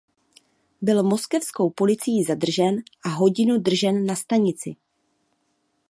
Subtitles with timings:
[0.81, 4.75] Byl moskevskou policií zadržen a hodinu držen na stanici.